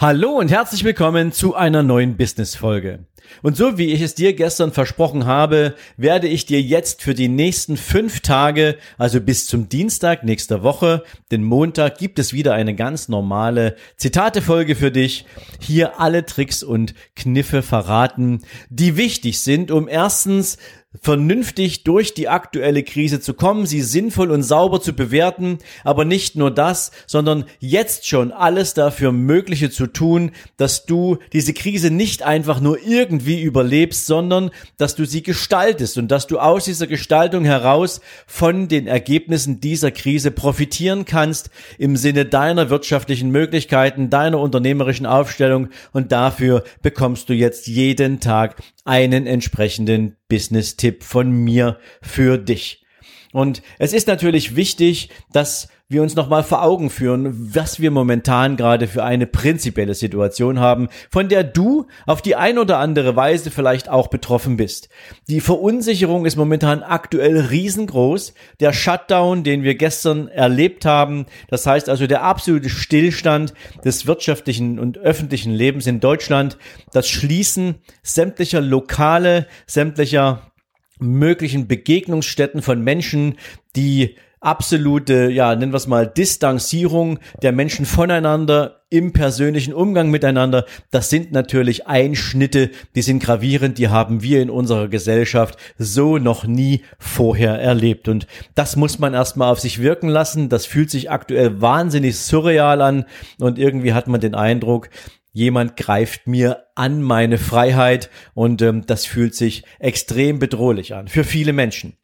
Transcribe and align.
Hallo 0.00 0.30
und 0.38 0.48
herzlich 0.48 0.84
willkommen 0.84 1.32
zu 1.32 1.56
einer 1.56 1.82
neuen 1.82 2.16
Business-Folge. 2.16 3.00
Und 3.42 3.56
so 3.56 3.78
wie 3.78 3.92
ich 3.92 4.00
es 4.00 4.14
dir 4.14 4.32
gestern 4.32 4.72
versprochen 4.72 5.26
habe, 5.26 5.74
werde 5.96 6.28
ich 6.28 6.46
dir 6.46 6.60
jetzt 6.60 7.02
für 7.02 7.14
die 7.14 7.28
nächsten 7.28 7.76
fünf 7.76 8.20
Tage, 8.20 8.76
also 8.96 9.20
bis 9.20 9.46
zum 9.46 9.68
Dienstag 9.68 10.24
nächster 10.24 10.62
Woche, 10.62 11.02
den 11.30 11.44
Montag, 11.44 11.98
gibt 11.98 12.18
es 12.18 12.32
wieder 12.32 12.54
eine 12.54 12.74
ganz 12.74 13.08
normale 13.08 13.76
Zitate-Folge 13.96 14.76
für 14.76 14.90
dich. 14.90 15.26
Hier 15.60 16.00
alle 16.00 16.26
Tricks 16.26 16.62
und 16.62 16.94
Kniffe 17.16 17.62
verraten, 17.62 18.42
die 18.70 18.96
wichtig 18.96 19.40
sind, 19.40 19.70
um 19.70 19.88
erstens 19.88 20.58
vernünftig 21.02 21.84
durch 21.84 22.14
die 22.14 22.28
aktuelle 22.28 22.82
Krise 22.82 23.20
zu 23.20 23.34
kommen, 23.34 23.66
sie 23.66 23.82
sinnvoll 23.82 24.30
und 24.30 24.42
sauber 24.42 24.80
zu 24.80 24.94
bewerten, 24.94 25.58
aber 25.84 26.04
nicht 26.04 26.34
nur 26.34 26.50
das, 26.50 26.92
sondern 27.06 27.44
jetzt 27.60 28.06
schon 28.06 28.32
alles 28.32 28.72
dafür 28.72 29.12
Mögliche 29.12 29.70
zu 29.70 29.86
tun, 29.86 30.32
dass 30.56 30.86
du 30.86 31.18
diese 31.32 31.52
Krise 31.52 31.90
nicht 31.90 32.22
einfach 32.22 32.60
nur 32.60 32.82
irgendwie 32.82 33.17
überlebst, 33.26 34.06
sondern 34.06 34.50
dass 34.76 34.94
du 34.94 35.04
sie 35.04 35.22
gestaltest 35.22 35.98
und 35.98 36.08
dass 36.08 36.26
du 36.26 36.38
aus 36.38 36.64
dieser 36.64 36.86
Gestaltung 36.86 37.44
heraus 37.44 38.00
von 38.26 38.68
den 38.68 38.86
Ergebnissen 38.86 39.60
dieser 39.60 39.90
Krise 39.90 40.30
profitieren 40.30 41.04
kannst 41.04 41.50
im 41.78 41.96
Sinne 41.96 42.24
deiner 42.24 42.70
wirtschaftlichen 42.70 43.30
Möglichkeiten, 43.30 44.10
deiner 44.10 44.38
unternehmerischen 44.38 45.06
Aufstellung 45.06 45.68
und 45.92 46.12
dafür 46.12 46.64
bekommst 46.82 47.28
du 47.28 47.34
jetzt 47.34 47.66
jeden 47.66 48.20
Tag 48.20 48.56
einen 48.84 49.26
entsprechenden 49.26 50.16
Business-Tipp 50.28 51.02
von 51.02 51.30
mir 51.30 51.78
für 52.02 52.38
dich. 52.38 52.84
Und 53.32 53.62
es 53.78 53.92
ist 53.92 54.08
natürlich 54.08 54.56
wichtig, 54.56 55.10
dass 55.32 55.68
wir 55.90 56.02
uns 56.02 56.14
nochmal 56.14 56.44
vor 56.44 56.62
Augen 56.62 56.90
führen, 56.90 57.54
was 57.54 57.80
wir 57.80 57.90
momentan 57.90 58.58
gerade 58.58 58.86
für 58.86 59.04
eine 59.04 59.26
prinzipielle 59.26 59.94
Situation 59.94 60.60
haben, 60.60 60.90
von 61.10 61.30
der 61.30 61.44
du 61.44 61.86
auf 62.04 62.20
die 62.20 62.36
ein 62.36 62.58
oder 62.58 62.76
andere 62.76 63.16
Weise 63.16 63.50
vielleicht 63.50 63.88
auch 63.88 64.08
betroffen 64.08 64.58
bist. 64.58 64.90
Die 65.28 65.40
Verunsicherung 65.40 66.26
ist 66.26 66.36
momentan 66.36 66.82
aktuell 66.82 67.40
riesengroß. 67.40 68.34
Der 68.60 68.74
Shutdown, 68.74 69.44
den 69.44 69.62
wir 69.62 69.76
gestern 69.76 70.28
erlebt 70.28 70.84
haben, 70.84 71.24
das 71.48 71.66
heißt 71.66 71.88
also 71.88 72.06
der 72.06 72.22
absolute 72.22 72.68
Stillstand 72.68 73.54
des 73.82 74.06
wirtschaftlichen 74.06 74.78
und 74.78 74.98
öffentlichen 74.98 75.54
Lebens 75.54 75.86
in 75.86 76.00
Deutschland, 76.00 76.58
das 76.92 77.08
Schließen 77.08 77.76
sämtlicher 78.02 78.60
Lokale, 78.60 79.46
sämtlicher 79.66 80.52
möglichen 80.98 81.66
Begegnungsstätten 81.66 82.60
von 82.60 82.82
Menschen, 82.82 83.38
die 83.74 84.16
absolute, 84.40 85.30
ja, 85.30 85.54
nennen 85.54 85.72
wir 85.72 85.76
es 85.76 85.86
mal, 85.86 86.06
Distanzierung 86.06 87.18
der 87.42 87.52
Menschen 87.52 87.86
voneinander 87.86 88.78
im 88.90 89.12
persönlichen 89.12 89.74
Umgang 89.74 90.10
miteinander. 90.10 90.64
Das 90.90 91.10
sind 91.10 91.32
natürlich 91.32 91.86
Einschnitte, 91.86 92.70
die 92.94 93.02
sind 93.02 93.22
gravierend, 93.22 93.78
die 93.78 93.88
haben 93.88 94.22
wir 94.22 94.40
in 94.40 94.50
unserer 94.50 94.88
Gesellschaft 94.88 95.58
so 95.76 96.18
noch 96.18 96.44
nie 96.44 96.82
vorher 96.98 97.60
erlebt. 97.60 98.08
Und 98.08 98.26
das 98.54 98.76
muss 98.76 98.98
man 98.98 99.14
erstmal 99.14 99.52
auf 99.52 99.60
sich 99.60 99.80
wirken 99.82 100.08
lassen. 100.08 100.48
Das 100.48 100.64
fühlt 100.64 100.90
sich 100.90 101.10
aktuell 101.10 101.60
wahnsinnig 101.60 102.18
surreal 102.18 102.80
an 102.80 103.04
und 103.38 103.58
irgendwie 103.58 103.92
hat 103.92 104.08
man 104.08 104.20
den 104.20 104.34
Eindruck, 104.34 104.88
jemand 105.32 105.76
greift 105.76 106.26
mir 106.26 106.64
an 106.74 107.02
meine 107.02 107.38
Freiheit 107.38 108.10
und 108.34 108.62
ähm, 108.62 108.86
das 108.86 109.04
fühlt 109.04 109.34
sich 109.34 109.64
extrem 109.78 110.38
bedrohlich 110.38 110.94
an 110.94 111.08
für 111.08 111.24
viele 111.24 111.52
Menschen. 111.52 111.96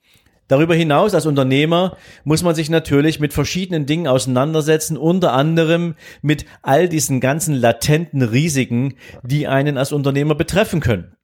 Darüber 0.55 0.77
hinaus 0.77 1.15
als 1.15 1.27
Unternehmer 1.27 1.97
muss 2.23 2.45
man 2.45 2.55
sich 2.55 2.71
natürlich 2.71 3.19
mit 3.19 3.33
verschiedenen 3.33 3.87
Dingen 3.87 4.07
auseinandersetzen, 4.07 4.97
unter 4.97 5.33
anderem 5.33 5.97
mit 6.23 6.47
all 6.63 6.89
diesen 6.89 7.19
ganzen 7.19 7.57
latenten 7.57 8.23
Risiken, 8.23 8.95
die 9.25 9.49
einen 9.49 9.77
als 9.77 9.91
Unternehmer 9.91 10.37
betreffen 10.37 10.79
können. 10.79 11.17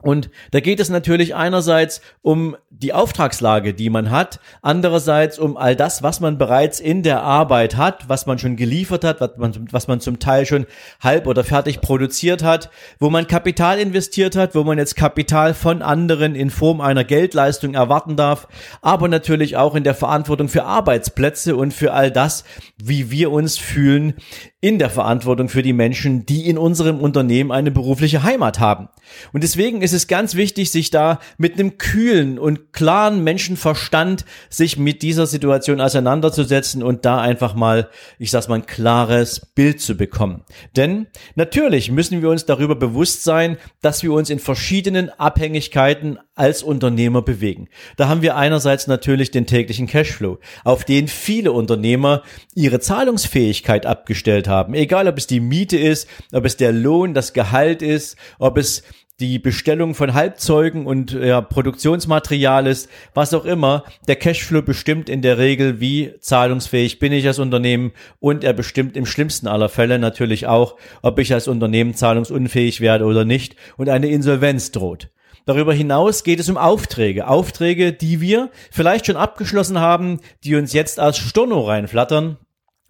Und 0.00 0.30
da 0.52 0.60
geht 0.60 0.78
es 0.78 0.90
natürlich 0.90 1.34
einerseits 1.34 2.00
um 2.22 2.56
die 2.70 2.92
Auftragslage, 2.92 3.74
die 3.74 3.90
man 3.90 4.12
hat, 4.12 4.38
andererseits 4.62 5.40
um 5.40 5.56
all 5.56 5.74
das, 5.74 6.04
was 6.04 6.20
man 6.20 6.38
bereits 6.38 6.78
in 6.78 7.02
der 7.02 7.24
Arbeit 7.24 7.76
hat, 7.76 8.08
was 8.08 8.24
man 8.24 8.38
schon 8.38 8.54
geliefert 8.54 9.02
hat, 9.02 9.20
was 9.20 9.36
man, 9.36 9.68
was 9.72 9.88
man 9.88 9.98
zum 9.98 10.20
Teil 10.20 10.46
schon 10.46 10.66
halb 11.00 11.26
oder 11.26 11.42
fertig 11.42 11.80
produziert 11.80 12.44
hat, 12.44 12.70
wo 13.00 13.10
man 13.10 13.26
Kapital 13.26 13.80
investiert 13.80 14.36
hat, 14.36 14.54
wo 14.54 14.62
man 14.62 14.78
jetzt 14.78 14.94
Kapital 14.94 15.52
von 15.52 15.82
anderen 15.82 16.36
in 16.36 16.50
Form 16.50 16.80
einer 16.80 17.02
Geldleistung 17.02 17.74
erwarten 17.74 18.14
darf, 18.14 18.46
aber 18.80 19.08
natürlich 19.08 19.56
auch 19.56 19.74
in 19.74 19.82
der 19.82 19.96
Verantwortung 19.96 20.48
für 20.48 20.62
Arbeitsplätze 20.62 21.56
und 21.56 21.74
für 21.74 21.92
all 21.92 22.12
das, 22.12 22.44
wie 22.76 23.10
wir 23.10 23.32
uns 23.32 23.58
fühlen 23.58 24.14
in 24.60 24.80
der 24.80 24.90
Verantwortung 24.90 25.48
für 25.48 25.62
die 25.62 25.72
Menschen, 25.72 26.26
die 26.26 26.48
in 26.48 26.58
unserem 26.58 26.98
Unternehmen 26.98 27.52
eine 27.52 27.70
berufliche 27.70 28.24
Heimat 28.24 28.58
haben. 28.58 28.88
Und 29.32 29.44
deswegen 29.44 29.82
ist 29.82 29.92
es 29.92 30.08
ganz 30.08 30.34
wichtig, 30.34 30.72
sich 30.72 30.90
da 30.90 31.20
mit 31.36 31.54
einem 31.54 31.78
kühlen 31.78 32.40
und 32.40 32.72
klaren 32.72 33.22
Menschenverstand 33.22 34.24
sich 34.50 34.76
mit 34.76 35.02
dieser 35.02 35.28
Situation 35.28 35.80
auseinanderzusetzen 35.80 36.82
und 36.82 37.04
da 37.04 37.20
einfach 37.20 37.54
mal, 37.54 37.88
ich 38.18 38.32
sag's 38.32 38.48
mal, 38.48 38.56
ein 38.56 38.66
klares 38.66 39.46
Bild 39.54 39.80
zu 39.80 39.96
bekommen. 39.96 40.42
Denn 40.74 41.06
natürlich 41.36 41.92
müssen 41.92 42.20
wir 42.20 42.28
uns 42.28 42.44
darüber 42.44 42.74
bewusst 42.74 43.22
sein, 43.22 43.58
dass 43.80 44.02
wir 44.02 44.12
uns 44.12 44.28
in 44.28 44.40
verschiedenen 44.40 45.08
Abhängigkeiten 45.08 46.18
als 46.38 46.62
Unternehmer 46.62 47.22
bewegen. 47.22 47.68
Da 47.96 48.08
haben 48.08 48.22
wir 48.22 48.36
einerseits 48.36 48.86
natürlich 48.86 49.30
den 49.30 49.46
täglichen 49.46 49.86
Cashflow, 49.86 50.38
auf 50.64 50.84
den 50.84 51.08
viele 51.08 51.52
Unternehmer 51.52 52.22
ihre 52.54 52.80
Zahlungsfähigkeit 52.80 53.86
abgestellt 53.86 54.48
haben. 54.48 54.74
Egal, 54.74 55.08
ob 55.08 55.18
es 55.18 55.26
die 55.26 55.40
Miete 55.40 55.76
ist, 55.76 56.08
ob 56.32 56.44
es 56.44 56.56
der 56.56 56.72
Lohn, 56.72 57.14
das 57.14 57.32
Gehalt 57.32 57.82
ist, 57.82 58.16
ob 58.38 58.56
es 58.56 58.82
die 59.20 59.40
Bestellung 59.40 59.94
von 59.94 60.14
Halbzeugen 60.14 60.86
und 60.86 61.12
ja, 61.12 61.40
Produktionsmaterial 61.40 62.68
ist, 62.68 62.88
was 63.14 63.34
auch 63.34 63.44
immer. 63.44 63.82
Der 64.06 64.14
Cashflow 64.14 64.62
bestimmt 64.62 65.08
in 65.08 65.22
der 65.22 65.38
Regel, 65.38 65.80
wie 65.80 66.12
zahlungsfähig 66.20 67.00
bin 67.00 67.12
ich 67.12 67.26
als 67.26 67.40
Unternehmen 67.40 67.92
und 68.20 68.44
er 68.44 68.52
bestimmt 68.52 68.96
im 68.96 69.06
schlimmsten 69.06 69.48
aller 69.48 69.68
Fälle 69.68 69.98
natürlich 69.98 70.46
auch, 70.46 70.76
ob 71.02 71.18
ich 71.18 71.34
als 71.34 71.48
Unternehmen 71.48 71.94
zahlungsunfähig 71.94 72.80
werde 72.80 73.06
oder 73.06 73.24
nicht 73.24 73.56
und 73.76 73.88
eine 73.88 74.08
Insolvenz 74.08 74.70
droht. 74.70 75.08
Darüber 75.48 75.72
hinaus 75.72 76.24
geht 76.24 76.40
es 76.40 76.50
um 76.50 76.58
Aufträge. 76.58 77.26
Aufträge, 77.26 77.94
die 77.94 78.20
wir 78.20 78.50
vielleicht 78.70 79.06
schon 79.06 79.16
abgeschlossen 79.16 79.80
haben, 79.80 80.20
die 80.44 80.56
uns 80.56 80.74
jetzt 80.74 81.00
als 81.00 81.16
Storno 81.16 81.62
reinflattern 81.62 82.36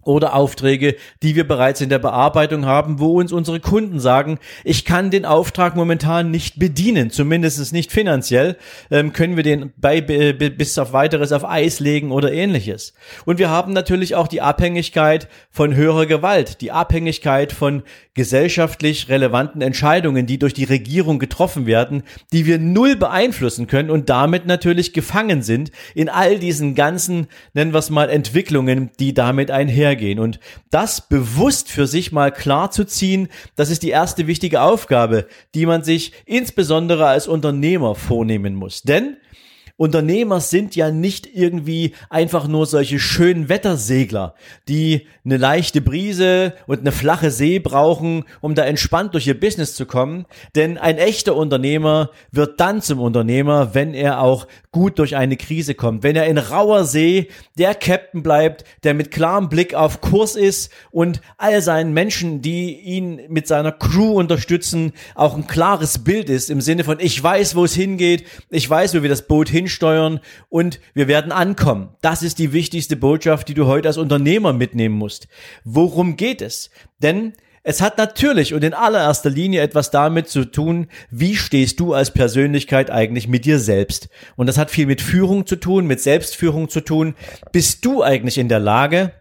oder 0.09 0.35
Aufträge, 0.35 0.97
die 1.23 1.37
wir 1.37 1.47
bereits 1.47 1.81
in 1.81 1.91
der 1.91 1.99
Bearbeitung 1.99 2.65
haben, 2.65 2.99
wo 2.99 3.19
uns 3.21 3.31
unsere 3.31 3.61
Kunden 3.61 4.01
sagen, 4.01 4.39
ich 4.65 4.85
kann 4.85 5.11
den 5.11 5.27
Auftrag 5.27 5.77
momentan 5.77 6.31
nicht 6.31 6.59
bedienen, 6.59 7.11
zumindest 7.11 7.73
nicht 7.73 7.93
finanziell, 7.93 8.57
ähm, 8.91 9.13
können 9.13 9.37
wir 9.37 9.43
den 9.43 9.73
bei, 9.77 10.01
bis 10.01 10.79
auf 10.79 10.93
weiteres 10.95 11.33
auf 11.33 11.45
Eis 11.45 11.79
legen 11.79 12.11
oder 12.11 12.33
ähnliches. 12.33 12.95
Und 13.27 13.39
wir 13.39 13.51
haben 13.51 13.73
natürlich 13.73 14.15
auch 14.15 14.29
die 14.29 14.41
Abhängigkeit 14.41 15.29
von 15.51 15.75
höherer 15.75 16.07
Gewalt, 16.07 16.63
die 16.63 16.73
Abhängigkeit 16.73 17.53
von 17.53 17.83
gesellschaftlich 18.15 19.09
relevanten 19.09 19.61
Entscheidungen, 19.61 20.27
die 20.27 20.39
durch 20.39 20.55
die 20.55 20.65
Regierung 20.65 21.19
getroffen 21.19 21.67
werden, 21.67 22.03
die 22.33 22.47
wir 22.47 22.59
null 22.59 22.97
beeinflussen 22.97 23.67
können 23.67 23.91
und 23.91 24.09
damit 24.09 24.47
natürlich 24.47 24.93
gefangen 24.93 25.43
sind 25.43 25.71
in 25.95 26.09
all 26.09 26.39
diesen 26.39 26.75
ganzen, 26.75 27.29
nennen 27.53 27.73
wir 27.73 27.79
es 27.79 27.91
mal, 27.91 28.09
Entwicklungen, 28.09 28.91
die 28.99 29.13
damit 29.13 29.51
einhergehen 29.51 29.98
gehen. 29.99 30.19
Und 30.19 30.41
das 30.71 31.07
bewusst 31.07 31.71
für 31.71 31.87
sich 31.87 32.11
mal 32.11 32.33
klar 32.33 32.71
zu 32.71 32.85
ziehen, 32.85 33.29
das 33.57 33.69
ist 33.69 33.83
die 33.83 33.91
erste 33.91 34.27
wichtige 34.27 34.63
Aufgabe, 34.63 35.27
die 35.55 35.67
man 35.67 35.85
sich 35.85 36.13
insbesondere 36.25 37.07
als 37.07 37.29
Unternehmer 37.29 37.95
vornehmen 37.95 38.55
muss. 38.55 38.81
Denn 38.81 39.19
Unternehmer 39.79 40.41
sind 40.41 40.75
ja 40.75 40.91
nicht 40.91 41.29
irgendwie 41.33 41.95
einfach 42.11 42.49
nur 42.49 42.67
solche 42.67 42.99
schönen 42.99 43.49
Wettersegler, 43.49 44.35
die 44.67 45.07
eine 45.25 45.37
leichte 45.37 45.81
Brise 45.81 46.53
und 46.67 46.81
eine 46.81 46.91
flache 46.91 47.31
See 47.31 47.61
brauchen, 47.61 48.25
um 48.41 48.57
da 48.57 48.65
entspannt 48.65 49.15
durch 49.15 49.29
ihr 49.29 49.39
Business 49.39 49.77
zu 49.77 49.87
kommen. 49.87 50.27
Denn 50.57 50.79
ein 50.79 50.99
echter 50.99 51.37
Unternehmer 51.37 52.11
wird 52.33 52.59
dann 52.59 52.83
zum 52.83 52.99
Unternehmer, 52.99 53.73
wenn 53.73 53.95
er 53.95 54.21
auch 54.21 54.49
gut 54.73 54.99
durch 54.99 55.15
eine 55.15 55.37
Krise 55.37 55.77
kommt, 55.77 56.03
wenn 56.03 56.17
er 56.17 56.27
in 56.27 56.39
rauer 56.39 56.85
See 56.85 57.29
der 57.57 57.77
Captain 57.77 58.25
bleibt, 58.25 58.65
der 58.83 58.95
mit 58.95 59.13
klarem 59.13 59.49
Blick 59.49 59.75
auf 59.75 60.01
Kurs 60.01 60.35
ist 60.35 60.73
und 60.91 61.21
all 61.37 61.63
seinen 61.63 61.93
Menschen, 61.93 62.43
die 62.43 62.81
ihn 62.81 63.21
mit 63.29 63.47
seiner 63.47 63.71
Crew 63.71 64.19
unterstützen, 64.19 64.93
auch 65.15 65.37
ein 65.37 65.47
klares 65.47 66.01
Bild 66.01 66.29
ist 66.31 66.51
im 66.51 66.61
Sinne 66.61 66.83
von 66.83 66.99
ich 66.99 67.23
weiß, 67.23 67.55
wo 67.55 67.65
es 67.65 67.75
hingeht, 67.75 68.25
ich 68.51 68.69
weiß, 68.69 68.97
wo 68.97 69.03
wir 69.03 69.09
das 69.09 69.27
Boot 69.29 69.49
hinsteuern 69.69 70.21
und 70.49 70.81
wir 70.95 71.09
werden 71.09 71.31
ankommen. 71.33 71.91
Das 72.01 72.23
ist 72.23 72.39
die 72.39 72.53
wichtigste 72.53 72.97
Botschaft, 72.97 73.49
die 73.49 73.55
du 73.55 73.67
heute 73.67 73.89
als 73.89 73.99
Unternehmer 73.99 74.53
mitnehmen 74.53 74.97
musst. 74.97 75.29
Worum 75.65 76.17
geht 76.17 76.41
es? 76.41 76.71
Denn 77.03 77.35
es 77.63 77.83
hat 77.83 77.99
natürlich 77.99 78.55
und 78.55 78.65
in 78.65 78.73
allererster 78.73 79.29
Linie 79.29 79.61
etwas 79.61 79.91
damit 79.91 80.29
zu 80.29 80.47
tun, 80.47 80.87
wie 81.11 81.37
stehst 81.37 81.81
du 81.81 81.93
als 81.93 82.13
Persönlichkeit 82.13 82.91
eigentlich 82.91 83.29
mit 83.29 83.45
dir 83.45 83.59
selbst. 83.59 84.09
Und 84.37 84.47
das 84.47 84.57
hat 84.57 84.71
viel 84.71 84.87
mit 84.87 85.03
Führung 85.03 85.45
zu 85.45 85.57
tun, 85.57 85.87
mit 85.87 86.01
Selbstführung 86.01 86.71
zu 86.71 86.81
tun. 86.81 87.15
Bist 87.53 87.85
du 87.85 88.03
eigentlich 88.03 88.39
in 88.39 88.49
der 88.49 88.61
Lage, 88.61 89.13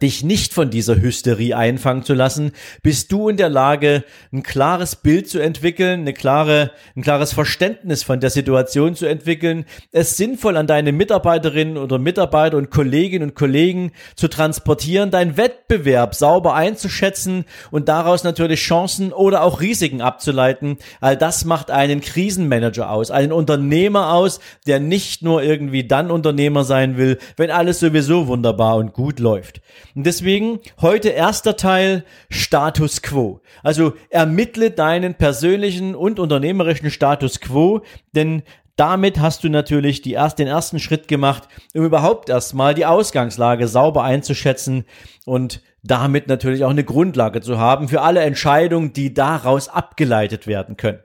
dich 0.00 0.22
nicht 0.22 0.54
von 0.54 0.70
dieser 0.70 1.00
Hysterie 1.00 1.54
einfangen 1.54 2.04
zu 2.04 2.14
lassen, 2.14 2.52
bist 2.82 3.12
du 3.12 3.28
in 3.28 3.36
der 3.36 3.48
Lage, 3.48 4.04
ein 4.32 4.42
klares 4.42 4.96
Bild 4.96 5.28
zu 5.28 5.38
entwickeln, 5.38 6.00
eine 6.00 6.12
klare, 6.12 6.70
ein 6.96 7.02
klares 7.02 7.32
Verständnis 7.32 8.02
von 8.02 8.20
der 8.20 8.30
Situation 8.30 8.94
zu 8.94 9.06
entwickeln, 9.06 9.64
es 9.90 10.16
sinnvoll 10.16 10.56
an 10.56 10.66
deine 10.66 10.92
Mitarbeiterinnen 10.92 11.76
oder 11.76 11.98
Mitarbeiter 11.98 12.56
und 12.56 12.70
Kolleginnen 12.70 13.30
und 13.30 13.34
Kollegen 13.34 13.92
zu 14.16 14.28
transportieren, 14.28 15.10
deinen 15.10 15.36
Wettbewerb 15.36 16.14
sauber 16.14 16.54
einzuschätzen 16.54 17.44
und 17.70 17.88
daraus 17.88 18.24
natürlich 18.24 18.60
Chancen 18.60 19.12
oder 19.12 19.42
auch 19.42 19.60
Risiken 19.60 20.00
abzuleiten. 20.00 20.78
All 21.00 21.16
das 21.16 21.44
macht 21.44 21.70
einen 21.70 22.00
Krisenmanager 22.00 22.90
aus, 22.90 23.10
einen 23.10 23.32
Unternehmer 23.32 24.12
aus, 24.14 24.40
der 24.66 24.80
nicht 24.80 25.22
nur 25.22 25.42
irgendwie 25.42 25.84
dann 25.84 26.10
Unternehmer 26.10 26.64
sein 26.64 26.96
will, 26.96 27.18
wenn 27.36 27.50
alles 27.50 27.80
sowieso 27.80 28.26
wunderbar 28.26 28.76
und 28.76 28.92
gut 28.92 29.18
läuft. 29.18 29.60
Und 29.94 30.06
deswegen 30.06 30.60
heute 30.80 31.10
erster 31.10 31.56
Teil 31.56 32.04
Status 32.30 33.02
Quo. 33.02 33.40
Also 33.62 33.94
ermittle 34.10 34.70
deinen 34.70 35.14
persönlichen 35.14 35.94
und 35.94 36.18
unternehmerischen 36.18 36.90
Status 36.90 37.40
Quo, 37.40 37.82
denn 38.14 38.42
damit 38.76 39.20
hast 39.20 39.44
du 39.44 39.48
natürlich 39.48 40.00
die 40.00 40.12
erst, 40.12 40.38
den 40.38 40.48
ersten 40.48 40.80
Schritt 40.80 41.06
gemacht, 41.06 41.48
um 41.74 41.84
überhaupt 41.84 42.30
erstmal 42.30 42.74
die 42.74 42.86
Ausgangslage 42.86 43.68
sauber 43.68 44.02
einzuschätzen 44.02 44.86
und 45.26 45.62
damit 45.82 46.26
natürlich 46.28 46.64
auch 46.64 46.70
eine 46.70 46.84
Grundlage 46.84 47.40
zu 47.40 47.58
haben 47.58 47.88
für 47.88 48.00
alle 48.00 48.20
Entscheidungen, 48.20 48.92
die 48.92 49.12
daraus 49.12 49.68
abgeleitet 49.68 50.46
werden 50.46 50.76
können. 50.76 51.00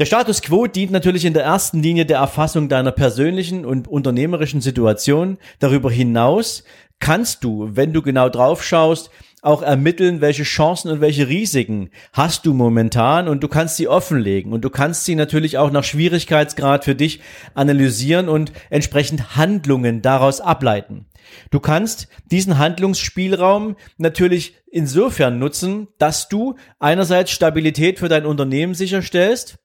Der 0.00 0.06
Status 0.06 0.40
quo 0.40 0.66
dient 0.66 0.92
natürlich 0.92 1.26
in 1.26 1.34
der 1.34 1.42
ersten 1.42 1.82
Linie 1.82 2.06
der 2.06 2.16
Erfassung 2.16 2.70
deiner 2.70 2.90
persönlichen 2.90 3.66
und 3.66 3.86
unternehmerischen 3.86 4.62
Situation. 4.62 5.36
Darüber 5.58 5.90
hinaus 5.90 6.64
kannst 7.00 7.44
du, 7.44 7.68
wenn 7.72 7.92
du 7.92 8.00
genau 8.00 8.30
drauf 8.30 8.64
schaust, 8.64 9.10
auch 9.42 9.60
ermitteln, 9.60 10.22
welche 10.22 10.44
Chancen 10.44 10.90
und 10.90 11.02
welche 11.02 11.28
Risiken 11.28 11.90
hast 12.14 12.46
du 12.46 12.54
momentan 12.54 13.28
und 13.28 13.42
du 13.42 13.48
kannst 13.48 13.76
sie 13.76 13.88
offenlegen 13.88 14.54
und 14.54 14.62
du 14.62 14.70
kannst 14.70 15.04
sie 15.04 15.14
natürlich 15.14 15.58
auch 15.58 15.70
nach 15.70 15.84
Schwierigkeitsgrad 15.84 16.86
für 16.86 16.94
dich 16.94 17.20
analysieren 17.52 18.30
und 18.30 18.52
entsprechend 18.70 19.36
Handlungen 19.36 20.00
daraus 20.00 20.40
ableiten. 20.40 21.08
Du 21.50 21.60
kannst 21.60 22.08
diesen 22.30 22.56
Handlungsspielraum 22.56 23.76
natürlich 23.98 24.54
insofern 24.72 25.38
nutzen, 25.38 25.88
dass 25.98 26.30
du 26.30 26.54
einerseits 26.78 27.32
Stabilität 27.32 27.98
für 27.98 28.08
dein 28.08 28.24
Unternehmen 28.24 28.72
sicherstellst, 28.72 29.58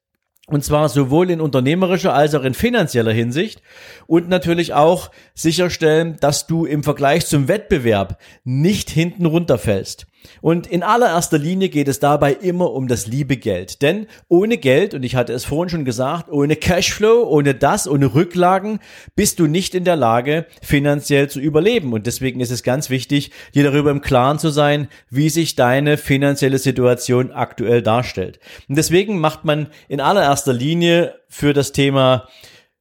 und 0.48 0.64
zwar 0.64 0.90
sowohl 0.90 1.32
in 1.32 1.42
unternehmerischer 1.42 2.14
als 2.14 2.36
auch 2.36 2.44
in 2.44 2.54
finanzieller 2.54 3.12
Hinsicht. 3.12 3.62
Und 4.06 4.30
natürlich 4.30 4.74
auch 4.74 5.10
sicherstellen, 5.34 6.18
dass 6.20 6.46
du 6.46 6.66
im 6.66 6.84
Vergleich 6.84 7.26
zum 7.26 7.48
Wettbewerb 7.48 8.20
nicht 8.44 8.90
hinten 8.90 9.26
runterfällst. 9.26 10.06
Und 10.42 10.68
in 10.68 10.84
allererster 10.84 11.38
Linie 11.38 11.70
geht 11.70 11.88
es 11.88 12.00
dabei 12.00 12.34
immer 12.34 12.72
um 12.72 12.88
das 12.88 13.08
liebe 13.08 13.38
Geld. 13.38 13.82
Denn 13.82 14.08
ohne 14.28 14.58
Geld, 14.58 14.94
und 14.94 15.04
ich 15.04 15.16
hatte 15.16 15.34
es 15.34 15.46
vorhin 15.46 15.70
schon 15.70 15.86
gesagt, 15.86 16.30
ohne 16.30 16.56
Cashflow, 16.56 17.24
ohne 17.28 17.56
das, 17.56 17.88
ohne 17.88 18.14
Rücklagen, 18.14 18.80
bist 19.16 19.40
du 19.40 19.48
nicht 19.48 19.76
in 19.76 19.84
der 19.84 19.96
Lage, 19.96 20.46
finanziell 20.62 21.30
zu 21.30 21.40
überleben. 21.40 21.94
Und 21.94 22.08
deswegen 22.08 22.40
ist 22.40 22.52
es 22.52 22.64
ganz 22.64 22.90
wichtig, 22.90 23.32
dir 23.54 23.64
darüber 23.64 23.92
im 23.92 24.02
Klaren 24.02 24.40
zu 24.40 24.50
sein, 24.50 24.88
wie 25.10 25.30
sich 25.30 25.56
deine 25.56 25.98
finanzielle 25.98 26.58
Situation 26.58 27.32
aktuell 27.32 27.82
darstellt. 27.82 28.40
Und 28.68 28.78
deswegen 28.78 29.20
macht 29.20 29.46
man 29.46 29.68
in 29.88 30.02
allererster 30.02 30.54
Linie 30.54 31.16
für 31.30 31.54
das 31.54 31.72
Thema 31.72 32.28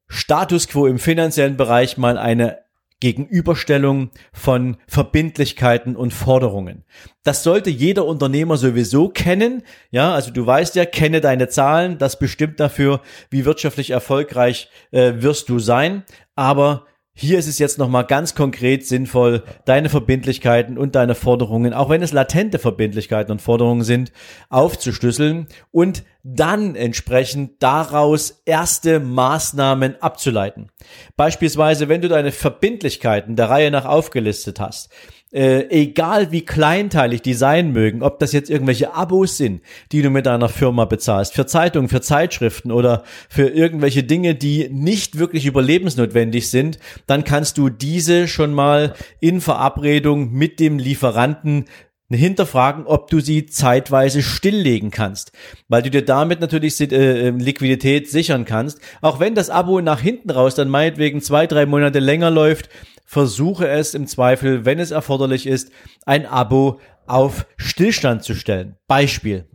Status 0.09 0.69
quo 0.69 0.87
im 0.87 0.99
finanziellen 0.99 1.57
Bereich 1.57 1.97
mal 1.97 2.19
eine 2.19 2.64
Gegenüberstellung 3.05 4.09
von 4.33 4.79
Verbindlichkeiten 4.89 5.95
und 5.95 6.15
Forderungen. 6.15 6.85
Das 7.23 7.43
sollte 7.43 7.69
jeder 7.69 8.07
Unternehmer 8.07 8.57
sowieso 8.57 9.11
kennen. 9.11 9.63
Ja, 9.91 10.15
also 10.15 10.31
du 10.31 10.47
weißt 10.47 10.75
ja, 10.75 10.87
kenne 10.87 11.21
deine 11.21 11.49
Zahlen. 11.49 11.99
Das 11.99 12.19
bestimmt 12.19 12.61
dafür, 12.61 13.03
wie 13.29 13.45
wirtschaftlich 13.45 13.91
erfolgreich 13.91 14.71
äh, 14.91 15.13
wirst 15.17 15.51
du 15.51 15.59
sein. 15.59 16.05
Aber 16.35 16.87
hier 17.17 17.39
ist 17.39 17.47
es 17.47 17.61
jetzt 17.61 17.79
nochmal 17.79 18.05
ganz 18.05 18.35
konkret 18.35 18.85
sinnvoll, 18.85 19.45
deine 19.67 19.89
Verbindlichkeiten 19.89 20.77
und 20.77 20.97
deine 20.97 21.15
Forderungen, 21.15 21.73
auch 21.73 21.89
wenn 21.89 22.03
es 22.03 22.13
latente 22.13 22.59
Verbindlichkeiten 22.59 23.31
und 23.31 23.41
Forderungen 23.41 23.85
sind, 23.85 24.11
aufzuschlüsseln 24.49 25.47
und 25.71 26.03
dann 26.25 26.75
entsprechend 26.75 27.63
daraus 27.63 28.43
erste 28.45 28.99
Maßnahmen 28.99 30.03
abzuleiten. 30.03 30.73
Beispielsweise, 31.17 31.89
wenn 31.89 32.01
du 32.01 32.09
deine 32.09 32.33
Verbindlichkeiten 32.33 33.37
der 33.37 33.49
Reihe 33.49 33.71
nach 33.71 33.85
aufgelistet 33.85 34.59
hast, 34.59 34.91
äh, 35.35 35.69
egal 35.69 36.31
wie 36.31 36.43
kleinteilig 36.43 37.21
die 37.21 37.35
sein 37.35 37.73
mögen, 37.73 38.03
ob 38.03 38.21
das 38.21 38.33
jetzt 38.33 38.51
irgendwelche 38.51 38.95
Abos 38.95 39.37
sind, 39.37 39.63
die 39.91 40.01
du 40.01 40.11
mit 40.11 40.27
deiner 40.27 40.49
Firma 40.49 40.85
bezahlst, 40.85 41.35
für 41.35 41.45
Zeitungen, 41.45 41.89
für 41.89 42.01
Zeitschriften 42.01 42.71
oder 42.71 43.03
für 43.29 43.49
irgendwelche 43.49 44.05
Dinge, 44.05 44.37
die 44.37 44.69
nicht 44.71 45.19
wirklich 45.19 45.45
überlebensnotwendig 45.47 46.51
sind, 46.51 46.79
dann 47.07 47.25
kannst 47.25 47.59
du 47.59 47.69
diese 47.69 48.29
schon 48.29 48.55
mal 48.55 48.95
in 49.19 49.41
Verabredung 49.41 50.33
mit 50.33 50.61
dem 50.61 50.79
Lieferanten 50.79 51.65
hinterfragen, 52.11 52.87
ob 52.87 53.09
du 53.09 53.21
sie 53.21 53.47
zeitweise 53.47 54.23
stilllegen 54.23 54.91
kannst, 54.91 55.33
weil 55.69 55.83
du 55.83 55.91
dir 55.91 56.05
damit 56.05 56.41
natürlich 56.41 56.81
äh, 56.81 57.31
Liquidität 57.31 58.09
sichern 58.11 58.45
kannst. 58.45 58.79
Auch 59.01 59.21
wenn 59.21 59.35
das 59.35 59.51
Abo 59.51 59.81
nach 59.81 60.01
hinten 60.01 60.31
raus 60.31 60.55
dann 60.55 60.69
meinetwegen 60.69 61.23
zwei, 61.23 61.47
drei 61.47 61.67
Monate 61.67 61.99
länger 61.99 62.31
läuft, 62.31 62.69
versuche 63.05 63.69
es 63.69 63.95
im 63.95 64.07
Zweifel, 64.07 64.65
wenn 64.65 64.79
es 64.79 64.91
erforderlich 64.91 65.47
ist, 65.47 65.71
ein 66.07 66.27
Abo 66.27 66.81
auf 67.07 67.47
Stillstand 67.57 68.25
zu 68.25 68.35
stellen. 68.35 68.77
Beispiel. 68.87 69.47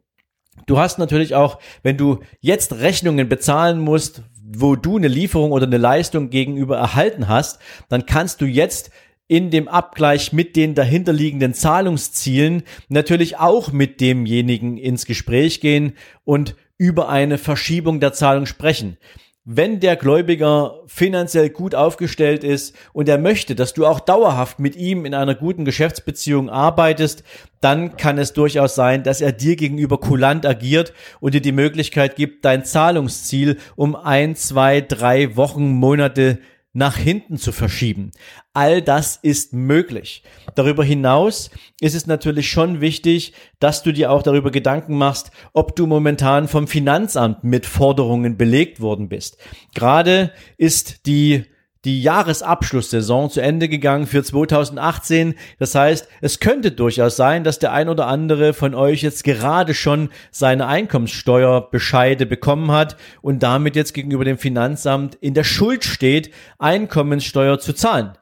Du 0.65 0.77
hast 0.77 0.99
natürlich 0.99 1.35
auch, 1.35 1.59
wenn 1.81 1.97
du 1.97 2.19
jetzt 2.41 2.73
Rechnungen 2.73 3.27
bezahlen 3.27 3.79
musst, 3.79 4.21
wo 4.43 4.75
du 4.75 4.97
eine 4.97 5.07
Lieferung 5.07 5.51
oder 5.51 5.65
eine 5.65 5.77
Leistung 5.77 6.29
gegenüber 6.29 6.77
erhalten 6.77 7.27
hast, 7.27 7.59
dann 7.87 8.05
kannst 8.05 8.41
du 8.41 8.45
jetzt 8.45 8.91
in 9.27 9.51
dem 9.51 9.67
Abgleich 9.67 10.33
mit 10.33 10.55
den 10.55 10.73
dahinterliegenden 10.73 11.53
Zahlungszielen 11.53 12.63
natürlich 12.87 13.37
auch 13.37 13.71
mit 13.71 14.01
demjenigen 14.01 14.77
ins 14.77 15.05
Gespräch 15.05 15.61
gehen 15.61 15.93
und 16.23 16.55
über 16.77 17.09
eine 17.09 17.37
Verschiebung 17.37 17.99
der 17.99 18.13
Zahlung 18.13 18.45
sprechen 18.45 18.97
wenn 19.45 19.79
der 19.79 19.95
Gläubiger 19.95 20.81
finanziell 20.85 21.49
gut 21.49 21.73
aufgestellt 21.73 22.43
ist 22.43 22.75
und 22.93 23.09
er 23.09 23.17
möchte, 23.17 23.55
dass 23.55 23.73
du 23.73 23.85
auch 23.85 23.99
dauerhaft 23.99 24.59
mit 24.59 24.75
ihm 24.75 25.05
in 25.05 25.13
einer 25.13 25.33
guten 25.33 25.65
Geschäftsbeziehung 25.65 26.49
arbeitest, 26.49 27.23
dann 27.61 27.97
kann 27.97 28.17
es 28.17 28.33
durchaus 28.33 28.75
sein, 28.75 29.03
dass 29.03 29.21
er 29.21 29.31
dir 29.31 29.55
gegenüber 29.55 29.99
kulant 29.99 30.45
agiert 30.45 30.93
und 31.19 31.33
dir 31.33 31.41
die 31.41 31.51
Möglichkeit 31.51 32.15
gibt, 32.15 32.45
dein 32.45 32.65
Zahlungsziel 32.65 33.57
um 33.75 33.95
ein, 33.95 34.35
zwei, 34.35 34.81
drei 34.81 35.35
Wochen, 35.35 35.69
Monate 35.69 36.39
nach 36.79 36.95
hinten 36.95 37.37
zu 37.37 37.51
verschieben. 37.51 38.11
All 38.53 38.81
das 38.81 39.17
ist 39.17 39.53
möglich. 39.53 40.23
Darüber 40.55 40.83
hinaus 40.83 41.51
ist 41.81 41.93
es 41.93 42.07
natürlich 42.07 42.49
schon 42.49 42.79
wichtig, 42.79 43.33
dass 43.59 43.83
du 43.83 43.91
dir 43.91 44.11
auch 44.11 44.23
darüber 44.23 44.49
Gedanken 44.49 44.97
machst, 44.97 45.29
ob 45.53 45.75
du 45.75 45.85
momentan 45.85 46.47
vom 46.47 46.67
Finanzamt 46.67 47.43
mit 47.43 47.65
Forderungen 47.65 48.37
belegt 48.37 48.79
worden 48.79 49.09
bist. 49.09 49.37
Gerade 49.75 50.31
ist 50.57 51.05
die 51.05 51.43
die 51.85 52.01
Jahresabschlusssaison 52.01 53.29
zu 53.29 53.41
Ende 53.41 53.69
gegangen 53.69 54.05
für 54.05 54.23
2018. 54.23 55.35
Das 55.59 55.75
heißt, 55.75 56.07
es 56.21 56.39
könnte 56.39 56.71
durchaus 56.71 57.15
sein, 57.15 57.43
dass 57.43 57.59
der 57.59 57.71
ein 57.71 57.87
oder 57.87 58.07
andere 58.07 58.53
von 58.53 58.75
euch 58.75 59.01
jetzt 59.01 59.23
gerade 59.23 59.73
schon 59.73 60.09
seine 60.31 60.67
Einkommenssteuerbescheide 60.67 62.25
bekommen 62.25 62.71
hat 62.71 62.97
und 63.21 63.43
damit 63.43 63.75
jetzt 63.75 63.93
gegenüber 63.93 64.25
dem 64.25 64.37
Finanzamt 64.37 65.15
in 65.15 65.33
der 65.33 65.45
Schuld 65.45 65.85
steht, 65.85 66.31
Einkommenssteuer 66.57 67.59
zu 67.59 67.73
zahlen. 67.73 68.13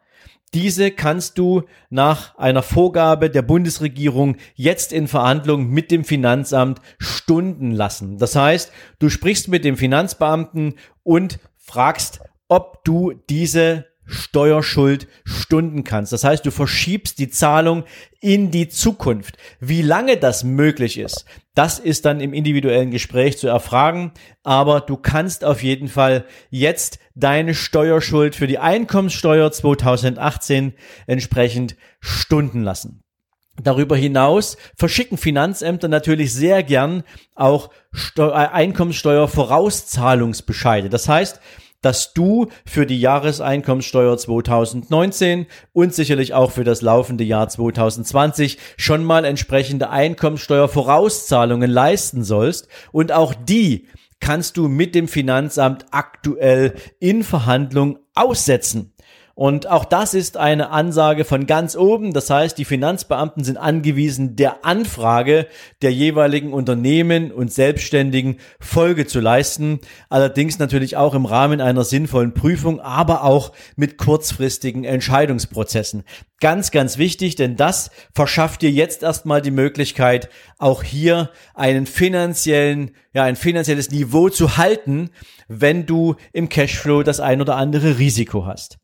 Diese 0.54 0.92
kannst 0.92 1.38
du 1.38 1.64
nach 1.90 2.38
einer 2.38 2.64
Vorgabe 2.64 3.30
der 3.30 3.42
Bundesregierung 3.42 4.38
jetzt 4.56 4.94
in 4.94 5.08
Verhandlung 5.08 5.70
mit 5.70 5.92
dem 5.92 6.06
Finanzamt 6.06 6.80
stunden 7.00 7.72
lassen. 7.72 8.18
Das 8.18 8.36
heißt, 8.36 8.72
du 9.00 9.10
sprichst 9.10 9.50
mit 9.50 9.66
dem 9.66 9.76
Finanzbeamten 9.76 10.76
und 11.04 11.40
fragst, 11.58 12.22
ob 12.48 12.84
du 12.84 13.14
diese 13.30 13.86
Steuerschuld 14.08 15.08
stunden 15.26 15.84
kannst. 15.84 16.14
Das 16.14 16.24
heißt, 16.24 16.46
du 16.46 16.52
verschiebst 16.52 17.20
die 17.20 17.28
Zahlung 17.30 17.84
in 18.22 18.52
die 18.52 18.70
Zukunft. 18.70 19.38
Wie 19.60 19.82
lange 19.82 20.16
das 20.18 20.46
möglich 20.46 20.98
ist, 20.98 21.26
das 21.54 21.78
ist 21.78 22.06
dann 22.06 22.22
im 22.22 22.34
individuellen 22.34 22.92
Gespräch 22.92 23.38
zu 23.38 23.48
erfragen. 23.48 24.14
Aber 24.44 24.80
du 24.80 24.96
kannst 24.96 25.44
auf 25.44 25.62
jeden 25.62 25.90
Fall 25.90 26.24
jetzt 26.50 27.00
deine 27.16 27.54
Steuerschuld 27.54 28.36
für 28.36 28.48
die 28.48 28.60
Einkommenssteuer 28.60 29.52
2018 29.52 30.74
entsprechend 31.06 31.76
stunden 32.00 32.62
lassen. 32.62 33.04
Darüber 33.62 33.98
hinaus 33.98 34.56
verschicken 34.76 35.18
Finanzämter 35.18 35.88
natürlich 35.88 36.32
sehr 36.32 36.62
gern 36.62 37.02
auch 37.34 37.72
Einkommenssteuer-Vorauszahlungsbescheide. 38.16 40.90
Das 40.90 41.10
heißt, 41.10 41.42
dass 41.82 42.14
du 42.14 42.48
für 42.66 42.86
die 42.86 43.00
Jahreseinkommenssteuer 43.00 44.18
2019 44.18 45.46
und 45.74 45.94
sicherlich 45.94 46.34
auch 46.34 46.52
für 46.52 46.64
das 46.64 46.82
laufende 46.82 47.24
Jahr 47.24 47.48
2020 47.50 48.58
schon 48.78 49.04
mal 49.04 49.26
entsprechende 49.26 49.90
Einkommenssteuervorauszahlungen 49.90 51.70
leisten 51.70 52.24
sollst 52.24 52.68
und 52.92 53.12
auch 53.12 53.34
die 53.34 53.88
kannst 54.20 54.58
du 54.58 54.68
mit 54.68 54.96
dem 54.96 55.08
Finanzamt 55.08 55.86
aktuell 55.92 56.74
in 57.00 57.24
Verhandlung 57.24 58.00
aussetzen. 58.16 58.94
Und 59.38 59.68
auch 59.68 59.86
das 59.86 60.16
ist 60.16 60.36
eine 60.36 60.72
Ansage 60.72 61.24
von 61.24 61.46
ganz 61.46 61.76
oben. 61.76 62.12
Das 62.12 62.32
heißt, 62.32 62.58
die 62.58 62.66
Finanzbeamten 62.66 63.44
sind 63.44 63.58
angewiesen, 63.58 64.36
der 64.36 64.66
Anfrage 64.66 65.46
der 65.84 65.94
jeweiligen 65.94 66.54
Unternehmen 66.54 67.32
und 67.32 67.54
Selbstständigen 67.54 68.40
Folge 68.60 69.06
zu 69.06 69.20
leisten. 69.20 69.80
Allerdings 70.10 70.58
natürlich 70.58 70.98
auch 70.98 71.14
im 71.14 71.28
Rahmen 71.28 71.62
einer 71.62 71.84
sinnvollen 71.84 72.34
Prüfung, 72.34 72.80
aber 72.80 73.24
auch 73.24 73.52
mit 73.76 74.00
kurzfristigen 74.00 74.84
Entscheidungsprozessen. 74.86 76.04
Ganz, 76.40 76.72
ganz 76.72 76.98
wichtig, 76.98 77.36
denn 77.36 77.56
das 77.56 77.92
verschafft 78.16 78.64
dir 78.64 78.72
jetzt 78.72 79.04
erstmal 79.04 79.44
die 79.44 79.52
Möglichkeit, 79.52 80.30
auch 80.58 80.82
hier 80.82 81.30
einen 81.54 81.86
finanziellen, 81.86 82.90
ja, 83.14 83.22
ein 83.22 83.36
finanzielles 83.36 83.92
Niveau 83.92 84.30
zu 84.30 84.58
halten, 84.58 85.12
wenn 85.48 85.86
du 85.86 86.16
im 86.34 86.50
Cashflow 86.50 87.04
das 87.04 87.20
ein 87.20 87.40
oder 87.40 87.56
andere 87.56 88.00
Risiko 88.00 88.48
hast. 88.48 88.80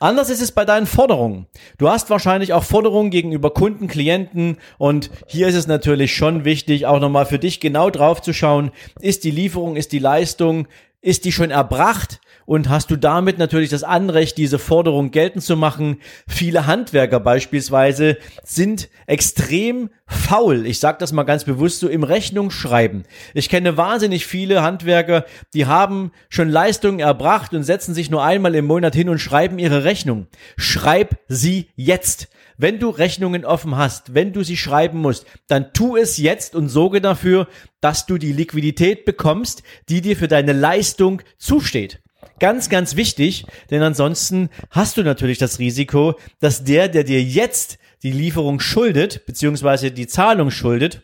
Anders 0.00 0.30
ist 0.30 0.40
es 0.40 0.52
bei 0.52 0.64
deinen 0.64 0.86
Forderungen. 0.86 1.46
Du 1.76 1.88
hast 1.88 2.10
wahrscheinlich 2.10 2.52
auch 2.52 2.64
Forderungen 2.64 3.10
gegenüber 3.10 3.50
Kunden, 3.50 3.88
Klienten 3.88 4.58
und 4.78 5.10
hier 5.26 5.48
ist 5.48 5.54
es 5.54 5.66
natürlich 5.66 6.14
schon 6.14 6.44
wichtig, 6.44 6.86
auch 6.86 7.00
nochmal 7.00 7.26
für 7.26 7.38
dich 7.38 7.60
genau 7.60 7.90
drauf 7.90 8.22
zu 8.22 8.32
schauen, 8.32 8.70
ist 9.00 9.24
die 9.24 9.30
Lieferung, 9.30 9.76
ist 9.76 9.92
die 9.92 9.98
Leistung, 9.98 10.68
ist 11.00 11.24
die 11.24 11.32
schon 11.32 11.50
erbracht? 11.50 12.20
Und 12.48 12.70
hast 12.70 12.90
du 12.90 12.96
damit 12.96 13.36
natürlich 13.36 13.68
das 13.68 13.84
Anrecht, 13.84 14.38
diese 14.38 14.58
Forderung 14.58 15.10
geltend 15.10 15.44
zu 15.44 15.54
machen. 15.54 15.98
Viele 16.26 16.66
Handwerker 16.66 17.20
beispielsweise 17.20 18.16
sind 18.42 18.88
extrem 19.06 19.90
faul. 20.06 20.64
Ich 20.64 20.80
sage 20.80 20.96
das 20.98 21.12
mal 21.12 21.24
ganz 21.24 21.44
bewusst 21.44 21.80
so 21.80 21.88
im 21.88 22.04
Rechnungsschreiben. 22.04 23.04
Ich 23.34 23.50
kenne 23.50 23.76
wahnsinnig 23.76 24.26
viele 24.26 24.62
Handwerker, 24.62 25.26
die 25.52 25.66
haben 25.66 26.10
schon 26.30 26.48
Leistungen 26.48 27.00
erbracht 27.00 27.52
und 27.52 27.64
setzen 27.64 27.92
sich 27.92 28.08
nur 28.08 28.24
einmal 28.24 28.54
im 28.54 28.64
Monat 28.64 28.94
hin 28.94 29.10
und 29.10 29.18
schreiben 29.18 29.58
ihre 29.58 29.84
Rechnung. 29.84 30.26
Schreib 30.56 31.18
sie 31.28 31.68
jetzt. 31.76 32.28
Wenn 32.56 32.78
du 32.78 32.88
Rechnungen 32.88 33.44
offen 33.44 33.76
hast, 33.76 34.14
wenn 34.14 34.32
du 34.32 34.42
sie 34.42 34.56
schreiben 34.56 35.02
musst, 35.02 35.26
dann 35.48 35.74
tu 35.74 35.98
es 35.98 36.16
jetzt 36.16 36.56
und 36.56 36.70
sorge 36.70 37.02
dafür, 37.02 37.46
dass 37.82 38.06
du 38.06 38.16
die 38.16 38.32
Liquidität 38.32 39.04
bekommst, 39.04 39.62
die 39.90 40.00
dir 40.00 40.16
für 40.16 40.28
deine 40.28 40.54
Leistung 40.54 41.20
zusteht. 41.36 42.00
Ganz, 42.40 42.68
ganz 42.68 42.96
wichtig, 42.96 43.46
denn 43.70 43.82
ansonsten 43.82 44.48
hast 44.70 44.96
du 44.96 45.02
natürlich 45.02 45.38
das 45.38 45.58
Risiko, 45.58 46.18
dass 46.40 46.64
der, 46.64 46.88
der 46.88 47.04
dir 47.04 47.22
jetzt 47.22 47.78
die 48.02 48.12
Lieferung 48.12 48.60
schuldet, 48.60 49.26
beziehungsweise 49.26 49.90
die 49.90 50.06
Zahlung 50.06 50.50
schuldet, 50.50 51.02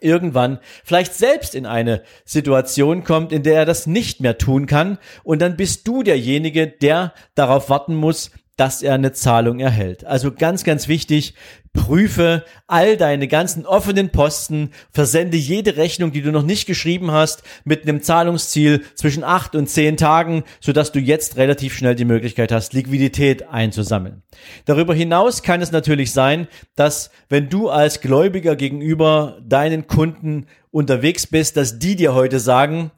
irgendwann 0.00 0.58
vielleicht 0.84 1.14
selbst 1.14 1.54
in 1.54 1.66
eine 1.66 2.02
Situation 2.24 3.04
kommt, 3.04 3.32
in 3.32 3.42
der 3.42 3.54
er 3.54 3.66
das 3.66 3.86
nicht 3.86 4.20
mehr 4.20 4.38
tun 4.38 4.66
kann. 4.66 4.98
Und 5.22 5.40
dann 5.40 5.56
bist 5.56 5.88
du 5.88 6.02
derjenige, 6.02 6.66
der 6.66 7.14
darauf 7.34 7.70
warten 7.70 7.94
muss, 7.94 8.30
dass 8.56 8.82
er 8.82 8.94
eine 8.94 9.12
Zahlung 9.12 9.58
erhält. 9.58 10.04
Also 10.04 10.32
ganz, 10.32 10.62
ganz 10.64 10.86
wichtig, 10.86 11.34
prüfe 11.72 12.44
all 12.68 12.96
deine 12.96 13.26
ganzen 13.26 13.66
offenen 13.66 14.10
Posten, 14.10 14.70
versende 14.92 15.36
jede 15.36 15.76
Rechnung, 15.76 16.12
die 16.12 16.22
du 16.22 16.30
noch 16.30 16.44
nicht 16.44 16.66
geschrieben 16.66 17.10
hast, 17.10 17.42
mit 17.64 17.82
einem 17.82 18.00
Zahlungsziel 18.00 18.84
zwischen 18.94 19.24
acht 19.24 19.56
und 19.56 19.68
zehn 19.68 19.96
Tagen, 19.96 20.44
sodass 20.60 20.92
du 20.92 21.00
jetzt 21.00 21.36
relativ 21.36 21.76
schnell 21.76 21.96
die 21.96 22.04
Möglichkeit 22.04 22.52
hast, 22.52 22.72
Liquidität 22.74 23.48
einzusammeln. 23.48 24.22
Darüber 24.66 24.94
hinaus 24.94 25.42
kann 25.42 25.60
es 25.60 25.72
natürlich 25.72 26.12
sein, 26.12 26.46
dass 26.76 27.10
wenn 27.28 27.48
du 27.48 27.68
als 27.68 28.00
Gläubiger 28.00 28.54
gegenüber 28.54 29.38
deinen 29.44 29.88
Kunden 29.88 30.46
unterwegs 30.70 31.26
bist, 31.26 31.56
dass 31.56 31.80
die 31.80 31.96
dir 31.96 32.14
heute 32.14 32.38
sagen, 32.38 32.92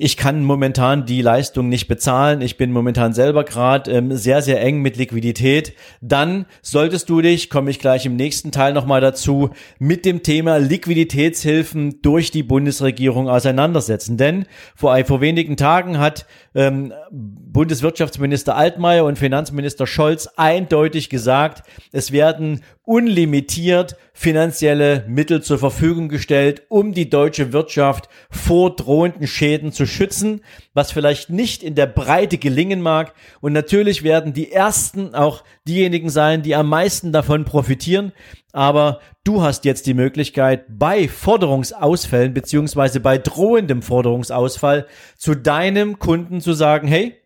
ich 0.00 0.16
kann 0.16 0.44
momentan 0.44 1.06
die 1.06 1.22
Leistung 1.22 1.68
nicht 1.68 1.88
bezahlen, 1.88 2.40
ich 2.40 2.56
bin 2.56 2.70
momentan 2.70 3.12
selber 3.12 3.42
gerade 3.42 3.90
ähm, 3.90 4.16
sehr, 4.16 4.42
sehr 4.42 4.60
eng 4.62 4.80
mit 4.80 4.96
Liquidität, 4.96 5.74
dann 6.00 6.46
solltest 6.62 7.10
du 7.10 7.20
dich, 7.20 7.50
komme 7.50 7.70
ich 7.70 7.80
gleich 7.80 8.06
im 8.06 8.14
nächsten 8.14 8.52
Teil 8.52 8.72
nochmal 8.72 9.00
dazu, 9.00 9.50
mit 9.80 10.04
dem 10.04 10.22
Thema 10.22 10.58
Liquiditätshilfen 10.58 12.00
durch 12.00 12.30
die 12.30 12.44
Bundesregierung 12.44 13.28
auseinandersetzen. 13.28 14.16
Denn 14.16 14.46
vor, 14.76 14.96
vor 15.04 15.20
wenigen 15.20 15.56
Tagen 15.56 15.98
hat 15.98 16.26
ähm, 16.54 16.92
Bundeswirtschaftsminister 17.10 18.56
Altmaier 18.56 19.04
und 19.04 19.18
Finanzminister 19.18 19.86
Scholz 19.86 20.28
eindeutig 20.36 21.10
gesagt, 21.10 21.64
es 21.90 22.12
werden 22.12 22.60
unlimitiert 22.88 23.98
finanzielle 24.14 25.04
Mittel 25.06 25.42
zur 25.42 25.58
Verfügung 25.58 26.08
gestellt, 26.08 26.62
um 26.70 26.94
die 26.94 27.10
deutsche 27.10 27.52
Wirtschaft 27.52 28.08
vor 28.30 28.74
drohenden 28.74 29.26
Schäden 29.26 29.72
zu 29.72 29.84
schützen, 29.84 30.40
was 30.72 30.90
vielleicht 30.90 31.28
nicht 31.28 31.62
in 31.62 31.74
der 31.74 31.84
Breite 31.84 32.38
gelingen 32.38 32.80
mag. 32.80 33.12
Und 33.42 33.52
natürlich 33.52 34.04
werden 34.04 34.32
die 34.32 34.50
Ersten 34.50 35.14
auch 35.14 35.44
diejenigen 35.68 36.08
sein, 36.08 36.40
die 36.40 36.54
am 36.54 36.70
meisten 36.70 37.12
davon 37.12 37.44
profitieren. 37.44 38.12
Aber 38.52 39.00
du 39.22 39.42
hast 39.42 39.66
jetzt 39.66 39.86
die 39.86 39.92
Möglichkeit, 39.92 40.64
bei 40.70 41.08
Forderungsausfällen 41.08 42.32
beziehungsweise 42.32 43.00
bei 43.00 43.18
drohendem 43.18 43.82
Forderungsausfall 43.82 44.86
zu 45.18 45.34
deinem 45.34 45.98
Kunden 45.98 46.40
zu 46.40 46.54
sagen, 46.54 46.88
hey, 46.88 47.18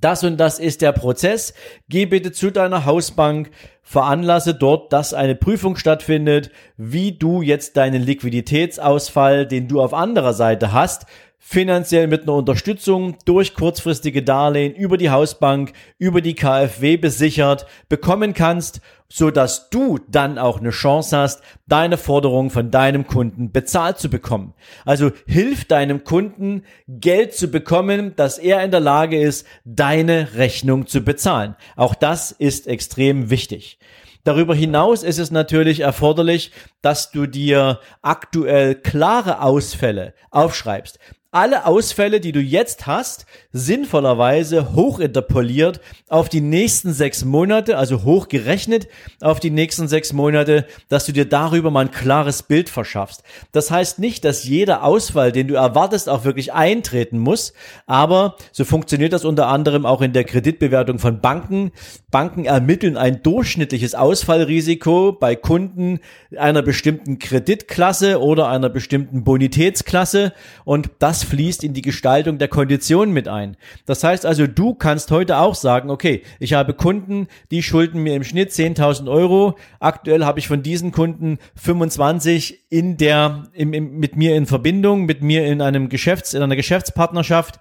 das 0.00 0.24
und 0.24 0.36
das 0.36 0.58
ist 0.58 0.82
der 0.82 0.92
Prozess. 0.92 1.54
Geh 1.88 2.06
bitte 2.06 2.32
zu 2.32 2.50
deiner 2.50 2.84
Hausbank, 2.84 3.50
veranlasse 3.82 4.54
dort, 4.54 4.92
dass 4.92 5.14
eine 5.14 5.34
Prüfung 5.34 5.76
stattfindet, 5.76 6.50
wie 6.76 7.12
du 7.12 7.40
jetzt 7.40 7.76
deinen 7.76 8.02
Liquiditätsausfall, 8.02 9.46
den 9.46 9.68
du 9.68 9.80
auf 9.80 9.94
anderer 9.94 10.32
Seite 10.32 10.72
hast, 10.72 11.06
finanziell 11.48 12.08
mit 12.08 12.22
einer 12.22 12.34
Unterstützung 12.34 13.16
durch 13.24 13.54
kurzfristige 13.54 14.24
Darlehen 14.24 14.74
über 14.74 14.96
die 14.96 15.10
Hausbank, 15.10 15.72
über 15.96 16.20
die 16.20 16.34
KfW 16.34 16.96
besichert 16.96 17.66
bekommen 17.88 18.34
kannst, 18.34 18.80
so 19.08 19.30
dass 19.30 19.70
du 19.70 20.00
dann 20.08 20.38
auch 20.38 20.58
eine 20.58 20.70
Chance 20.70 21.16
hast, 21.16 21.42
deine 21.68 21.98
Forderung 21.98 22.50
von 22.50 22.72
deinem 22.72 23.06
Kunden 23.06 23.52
bezahlt 23.52 23.98
zu 23.98 24.10
bekommen. 24.10 24.54
Also 24.84 25.12
hilf 25.28 25.66
deinem 25.66 26.02
Kunden 26.02 26.64
Geld 26.88 27.32
zu 27.32 27.46
bekommen, 27.46 28.16
dass 28.16 28.38
er 28.38 28.64
in 28.64 28.72
der 28.72 28.80
Lage 28.80 29.16
ist, 29.16 29.46
deine 29.64 30.34
Rechnung 30.34 30.88
zu 30.88 31.02
bezahlen. 31.02 31.54
Auch 31.76 31.94
das 31.94 32.32
ist 32.32 32.66
extrem 32.66 33.30
wichtig. 33.30 33.78
Darüber 34.26 34.56
hinaus 34.56 35.04
ist 35.04 35.20
es 35.20 35.30
natürlich 35.30 35.78
erforderlich, 35.78 36.50
dass 36.82 37.12
du 37.12 37.28
dir 37.28 37.78
aktuell 38.02 38.74
klare 38.74 39.40
Ausfälle 39.40 40.14
aufschreibst. 40.32 40.98
Alle 41.30 41.66
Ausfälle, 41.66 42.20
die 42.20 42.32
du 42.32 42.40
jetzt 42.40 42.86
hast, 42.86 43.26
sinnvollerweise 43.52 44.74
hochinterpoliert 44.74 45.80
auf 46.08 46.28
die 46.28 46.40
nächsten 46.40 46.92
sechs 46.92 47.24
Monate, 47.24 47.76
also 47.76 48.04
hochgerechnet 48.04 48.88
auf 49.20 49.40
die 49.40 49.50
nächsten 49.50 49.88
sechs 49.88 50.12
Monate, 50.12 50.66
dass 50.88 51.04
du 51.04 51.12
dir 51.12 51.24
darüber 51.24 51.70
mal 51.70 51.86
ein 51.86 51.90
klares 51.90 52.42
Bild 52.42 52.68
verschaffst. 52.68 53.22
Das 53.52 53.70
heißt 53.70 53.98
nicht, 53.98 54.24
dass 54.24 54.44
jeder 54.44 54.82
Ausfall, 54.82 55.32
den 55.32 55.48
du 55.48 55.54
erwartest, 55.54 56.08
auch 56.08 56.24
wirklich 56.24 56.52
eintreten 56.52 57.18
muss, 57.18 57.52
aber 57.86 58.36
so 58.52 58.64
funktioniert 58.64 59.12
das 59.12 59.24
unter 59.24 59.48
anderem 59.48 59.84
auch 59.84 60.02
in 60.02 60.12
der 60.12 60.24
Kreditbewertung 60.24 60.98
von 60.98 61.20
Banken. 61.20 61.72
Banken 62.10 62.44
ermitteln 62.44 62.96
ein 62.96 63.22
durchschnittliches 63.22 63.94
Ausfallrisiko 63.94 65.12
bei 65.12 65.34
Kunden 65.36 66.00
einer 66.36 66.62
bestimmten 66.62 67.18
Kreditklasse 67.18 68.20
oder 68.20 68.48
einer 68.48 68.68
bestimmten 68.68 69.24
Bonitätsklasse 69.24 70.32
und 70.64 70.90
das 70.98 71.15
fließt 71.22 71.64
in 71.64 71.74
die 71.74 71.82
Gestaltung 71.82 72.38
der 72.38 72.48
Konditionen 72.48 73.12
mit 73.12 73.28
ein. 73.28 73.56
Das 73.84 74.02
heißt 74.02 74.26
also, 74.26 74.46
du 74.46 74.74
kannst 74.74 75.10
heute 75.10 75.38
auch 75.38 75.54
sagen, 75.54 75.90
okay, 75.90 76.22
ich 76.40 76.54
habe 76.54 76.74
Kunden, 76.74 77.28
die 77.50 77.62
schulden 77.62 78.02
mir 78.02 78.14
im 78.14 78.24
Schnitt 78.24 78.50
10.000 78.50 79.10
Euro. 79.10 79.56
Aktuell 79.80 80.24
habe 80.24 80.38
ich 80.38 80.48
von 80.48 80.62
diesen 80.62 80.92
Kunden 80.92 81.38
25 81.56 82.66
in 82.70 82.96
der, 82.96 83.48
im, 83.52 83.72
im, 83.72 83.98
mit 83.98 84.16
mir 84.16 84.36
in 84.36 84.46
Verbindung, 84.46 85.06
mit 85.06 85.22
mir 85.22 85.46
in 85.46 85.60
einem 85.60 85.88
Geschäfts, 85.88 86.34
in 86.34 86.42
einer 86.42 86.56
Geschäftspartnerschaft. 86.56 87.60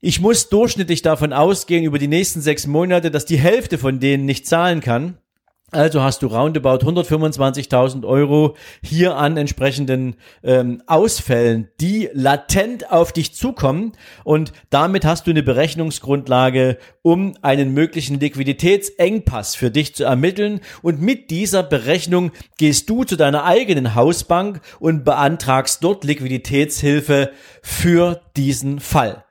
Ich 0.00 0.20
muss 0.20 0.48
durchschnittlich 0.48 1.02
davon 1.02 1.32
ausgehen, 1.32 1.84
über 1.84 1.98
die 1.98 2.08
nächsten 2.08 2.40
sechs 2.40 2.66
Monate, 2.66 3.10
dass 3.10 3.26
die 3.26 3.38
Hälfte 3.38 3.76
von 3.76 4.00
denen 4.00 4.24
nicht 4.24 4.46
zahlen 4.46 4.80
kann. 4.80 5.18
Also 5.72 6.02
hast 6.02 6.22
du 6.22 6.26
roundabout 6.26 6.84
125.000 6.84 8.04
Euro 8.04 8.56
hier 8.82 9.16
an 9.16 9.36
entsprechenden 9.36 10.16
ähm, 10.42 10.82
Ausfällen, 10.86 11.68
die 11.80 12.08
latent 12.12 12.90
auf 12.90 13.12
dich 13.12 13.34
zukommen 13.34 13.92
und 14.24 14.52
damit 14.70 15.04
hast 15.04 15.28
du 15.28 15.30
eine 15.30 15.44
Berechnungsgrundlage, 15.44 16.78
um 17.02 17.34
einen 17.42 17.72
möglichen 17.72 18.18
Liquiditätsengpass 18.18 19.54
für 19.54 19.70
dich 19.70 19.94
zu 19.94 20.02
ermitteln 20.02 20.60
und 20.82 21.00
mit 21.00 21.30
dieser 21.30 21.62
Berechnung 21.62 22.32
gehst 22.58 22.90
du 22.90 23.04
zu 23.04 23.14
deiner 23.14 23.44
eigenen 23.44 23.94
Hausbank 23.94 24.60
und 24.80 25.04
beantragst 25.04 25.84
dort 25.84 26.02
Liquiditätshilfe 26.02 27.30
für 27.62 28.20
diesen 28.36 28.80
Fall. 28.80 29.24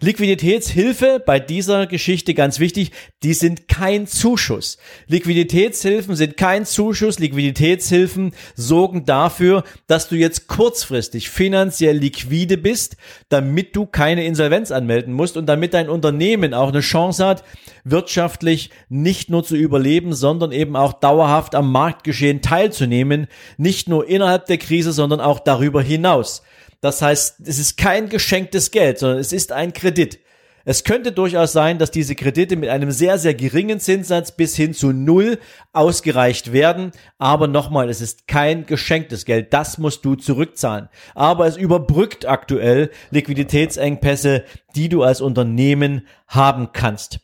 Liquiditätshilfe 0.00 1.22
bei 1.24 1.40
dieser 1.40 1.86
Geschichte 1.86 2.34
ganz 2.34 2.60
wichtig, 2.60 2.92
die 3.22 3.34
sind 3.34 3.68
kein 3.68 4.06
Zuschuss. 4.06 4.78
Liquiditätshilfen 5.06 6.16
sind 6.16 6.36
kein 6.36 6.64
Zuschuss. 6.66 7.18
Liquiditätshilfen 7.18 8.32
sorgen 8.54 9.04
dafür, 9.04 9.64
dass 9.86 10.08
du 10.08 10.16
jetzt 10.16 10.48
kurzfristig 10.48 11.30
finanziell 11.30 11.96
liquide 11.96 12.58
bist, 12.58 12.96
damit 13.28 13.74
du 13.74 13.86
keine 13.86 14.24
Insolvenz 14.24 14.70
anmelden 14.70 15.12
musst 15.12 15.36
und 15.36 15.46
damit 15.46 15.74
dein 15.74 15.88
Unternehmen 15.88 16.54
auch 16.54 16.68
eine 16.68 16.80
Chance 16.80 17.24
hat, 17.24 17.44
wirtschaftlich 17.84 18.70
nicht 18.88 19.30
nur 19.30 19.44
zu 19.44 19.56
überleben, 19.56 20.12
sondern 20.12 20.52
eben 20.52 20.76
auch 20.76 20.92
dauerhaft 20.92 21.54
am 21.54 21.70
Marktgeschehen 21.72 22.42
teilzunehmen, 22.42 23.28
nicht 23.56 23.88
nur 23.88 24.08
innerhalb 24.08 24.46
der 24.46 24.58
Krise, 24.58 24.92
sondern 24.92 25.20
auch 25.20 25.40
darüber 25.40 25.82
hinaus. 25.82 26.42
Das 26.86 27.02
heißt, 27.02 27.40
es 27.44 27.58
ist 27.58 27.76
kein 27.76 28.08
geschenktes 28.08 28.70
Geld, 28.70 29.00
sondern 29.00 29.18
es 29.18 29.32
ist 29.32 29.50
ein 29.50 29.72
Kredit. 29.72 30.20
Es 30.64 30.84
könnte 30.84 31.10
durchaus 31.10 31.52
sein, 31.52 31.78
dass 31.78 31.90
diese 31.90 32.14
Kredite 32.14 32.54
mit 32.54 32.68
einem 32.68 32.92
sehr, 32.92 33.18
sehr 33.18 33.34
geringen 33.34 33.80
Zinssatz 33.80 34.30
bis 34.30 34.54
hin 34.54 34.72
zu 34.72 34.92
Null 34.92 35.38
ausgereicht 35.72 36.52
werden. 36.52 36.92
Aber 37.18 37.48
nochmal, 37.48 37.90
es 37.90 38.00
ist 38.00 38.28
kein 38.28 38.66
geschenktes 38.66 39.24
Geld. 39.24 39.52
Das 39.52 39.78
musst 39.78 40.04
du 40.04 40.14
zurückzahlen. 40.14 40.88
Aber 41.16 41.46
es 41.46 41.56
überbrückt 41.56 42.24
aktuell 42.26 42.90
Liquiditätsengpässe, 43.10 44.44
die 44.76 44.88
du 44.88 45.02
als 45.02 45.20
Unternehmen 45.20 46.06
haben 46.28 46.70
kannst. 46.72 47.18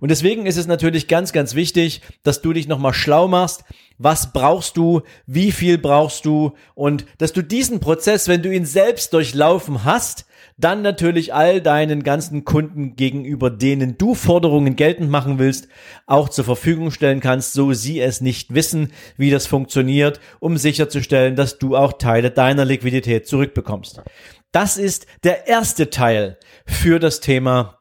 Und 0.00 0.10
deswegen 0.10 0.46
ist 0.46 0.56
es 0.56 0.66
natürlich 0.66 1.08
ganz, 1.08 1.32
ganz 1.32 1.54
wichtig, 1.54 2.02
dass 2.22 2.42
du 2.42 2.52
dich 2.52 2.68
nochmal 2.68 2.94
schlau 2.94 3.28
machst. 3.28 3.64
Was 3.98 4.32
brauchst 4.32 4.76
du? 4.76 5.02
Wie 5.26 5.52
viel 5.52 5.78
brauchst 5.78 6.24
du? 6.24 6.52
Und 6.74 7.06
dass 7.18 7.32
du 7.32 7.42
diesen 7.42 7.80
Prozess, 7.80 8.28
wenn 8.28 8.42
du 8.42 8.52
ihn 8.52 8.66
selbst 8.66 9.12
durchlaufen 9.12 9.84
hast, 9.84 10.26
dann 10.58 10.82
natürlich 10.82 11.34
all 11.34 11.60
deinen 11.60 12.02
ganzen 12.02 12.44
Kunden 12.44 12.96
gegenüber 12.96 13.50
denen 13.50 13.98
du 13.98 14.14
Forderungen 14.14 14.76
geltend 14.76 15.10
machen 15.10 15.38
willst, 15.38 15.68
auch 16.06 16.28
zur 16.28 16.44
Verfügung 16.44 16.90
stellen 16.90 17.20
kannst, 17.20 17.52
so 17.52 17.72
sie 17.72 18.00
es 18.00 18.20
nicht 18.20 18.54
wissen, 18.54 18.92
wie 19.16 19.30
das 19.30 19.46
funktioniert, 19.46 20.20
um 20.40 20.56
sicherzustellen, 20.56 21.36
dass 21.36 21.58
du 21.58 21.76
auch 21.76 21.94
Teile 21.94 22.30
deiner 22.30 22.64
Liquidität 22.64 23.26
zurückbekommst. 23.26 24.00
Das 24.52 24.78
ist 24.78 25.06
der 25.24 25.46
erste 25.46 25.90
Teil 25.90 26.38
für 26.64 26.98
das 26.98 27.20
Thema 27.20 27.78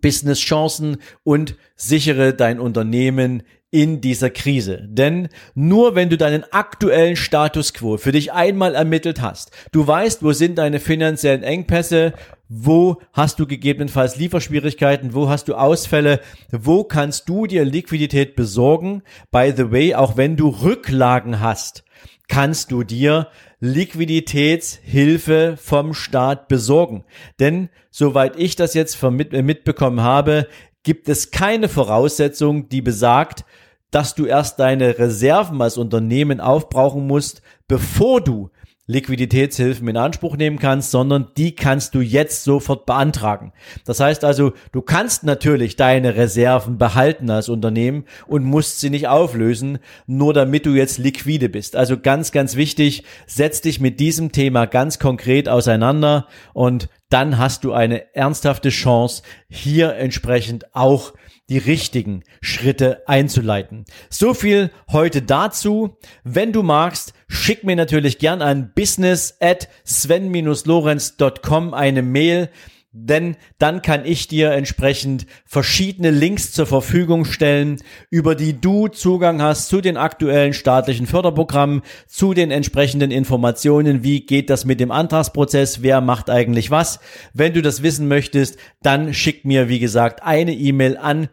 Business-Chancen 0.00 0.98
und 1.24 1.56
sichere 1.76 2.34
dein 2.34 2.60
Unternehmen 2.60 3.42
in 3.72 4.02
dieser 4.02 4.28
Krise. 4.28 4.86
Denn 4.86 5.28
nur 5.54 5.94
wenn 5.94 6.10
du 6.10 6.18
deinen 6.18 6.44
aktuellen 6.52 7.16
Status 7.16 7.72
quo 7.72 7.96
für 7.96 8.12
dich 8.12 8.32
einmal 8.32 8.74
ermittelt 8.74 9.22
hast, 9.22 9.50
du 9.72 9.84
weißt, 9.86 10.22
wo 10.22 10.32
sind 10.32 10.58
deine 10.58 10.78
finanziellen 10.78 11.42
Engpässe, 11.42 12.12
wo 12.48 13.00
hast 13.14 13.38
du 13.38 13.46
gegebenenfalls 13.46 14.16
Lieferschwierigkeiten, 14.16 15.14
wo 15.14 15.30
hast 15.30 15.48
du 15.48 15.54
Ausfälle, 15.54 16.20
wo 16.50 16.84
kannst 16.84 17.30
du 17.30 17.46
dir 17.46 17.64
Liquidität 17.64 18.36
besorgen. 18.36 19.02
By 19.30 19.54
the 19.56 19.72
way, 19.72 19.94
auch 19.94 20.18
wenn 20.18 20.36
du 20.36 20.48
Rücklagen 20.48 21.40
hast, 21.40 21.82
kannst 22.28 22.70
du 22.70 22.82
dir 22.82 23.28
Liquiditätshilfe 23.64 25.56
vom 25.56 25.94
Staat 25.94 26.48
besorgen. 26.48 27.04
Denn 27.38 27.68
soweit 27.92 28.36
ich 28.36 28.56
das 28.56 28.74
jetzt 28.74 29.00
äh, 29.00 29.42
mitbekommen 29.42 30.00
habe, 30.00 30.48
gibt 30.82 31.08
es 31.08 31.30
keine 31.30 31.68
Voraussetzung, 31.68 32.68
die 32.68 32.82
besagt, 32.82 33.44
dass 33.92 34.16
du 34.16 34.26
erst 34.26 34.58
deine 34.58 34.98
Reserven 34.98 35.62
als 35.62 35.78
Unternehmen 35.78 36.40
aufbrauchen 36.40 37.06
musst, 37.06 37.40
bevor 37.68 38.20
du 38.20 38.50
Liquiditätshilfen 38.92 39.88
in 39.88 39.96
Anspruch 39.96 40.36
nehmen 40.36 40.58
kannst, 40.58 40.90
sondern 40.90 41.28
die 41.36 41.54
kannst 41.54 41.94
du 41.94 42.00
jetzt 42.00 42.44
sofort 42.44 42.86
beantragen. 42.86 43.52
Das 43.84 44.00
heißt 44.00 44.24
also, 44.24 44.52
du 44.70 44.82
kannst 44.82 45.24
natürlich 45.24 45.76
deine 45.76 46.14
Reserven 46.16 46.78
behalten 46.78 47.30
als 47.30 47.48
Unternehmen 47.48 48.04
und 48.26 48.44
musst 48.44 48.80
sie 48.80 48.90
nicht 48.90 49.08
auflösen, 49.08 49.78
nur 50.06 50.34
damit 50.34 50.66
du 50.66 50.70
jetzt 50.70 50.98
liquide 50.98 51.48
bist. 51.48 51.74
Also 51.74 51.98
ganz, 51.98 52.30
ganz 52.32 52.56
wichtig, 52.56 53.04
setz 53.26 53.60
dich 53.60 53.80
mit 53.80 53.98
diesem 53.98 54.32
Thema 54.32 54.66
ganz 54.66 54.98
konkret 54.98 55.48
auseinander 55.48 56.28
und 56.52 56.88
dann 57.08 57.36
hast 57.36 57.64
du 57.64 57.72
eine 57.72 58.14
ernsthafte 58.14 58.70
Chance, 58.70 59.22
hier 59.48 59.96
entsprechend 59.96 60.74
auch 60.74 61.12
die 61.48 61.58
richtigen 61.58 62.22
Schritte 62.40 63.02
einzuleiten. 63.06 63.84
So 64.08 64.32
viel 64.34 64.70
heute 64.90 65.22
dazu. 65.22 65.96
Wenn 66.24 66.52
du 66.52 66.62
magst, 66.62 67.12
schick 67.28 67.64
mir 67.64 67.76
natürlich 67.76 68.18
gern 68.18 68.42
an 68.42 68.72
business 68.74 69.36
at 69.40 69.68
sven-lorenz.com 69.84 71.74
eine 71.74 72.02
Mail 72.02 72.48
denn 72.92 73.36
dann 73.58 73.80
kann 73.80 74.04
ich 74.04 74.28
dir 74.28 74.52
entsprechend 74.52 75.24
verschiedene 75.46 76.10
Links 76.10 76.52
zur 76.52 76.66
Verfügung 76.66 77.24
stellen, 77.24 77.78
über 78.10 78.34
die 78.34 78.60
du 78.60 78.88
Zugang 78.88 79.40
hast 79.40 79.68
zu 79.68 79.80
den 79.80 79.96
aktuellen 79.96 80.52
staatlichen 80.52 81.06
Förderprogrammen, 81.06 81.80
zu 82.06 82.34
den 82.34 82.50
entsprechenden 82.50 83.10
Informationen, 83.10 84.04
wie 84.04 84.26
geht 84.26 84.50
das 84.50 84.66
mit 84.66 84.78
dem 84.78 84.90
Antragsprozess, 84.90 85.80
wer 85.82 86.02
macht 86.02 86.28
eigentlich 86.28 86.70
was. 86.70 87.00
Wenn 87.32 87.54
du 87.54 87.62
das 87.62 87.82
wissen 87.82 88.08
möchtest, 88.08 88.58
dann 88.82 89.14
schick 89.14 89.46
mir, 89.46 89.70
wie 89.70 89.78
gesagt, 89.78 90.22
eine 90.22 90.52
E-Mail 90.52 90.98
an 90.98 91.30